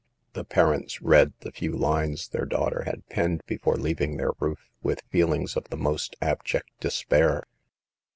The 0.33 0.43
parents 0.43 0.99
read 1.03 1.33
the 1.41 1.51
few 1.51 1.73
lines 1.77 2.27
their 2.29 2.47
daughter 2.47 2.85
had.penned 2.87 3.43
before 3.45 3.75
leaving 3.75 4.17
their 4.17 4.31
roof, 4.39 4.71
with 4.81 5.03
feelings 5.11 5.55
of 5.55 5.65
the 5.69 5.77
most 5.77 6.15
abject 6.21 6.69
despair. 6.79 7.43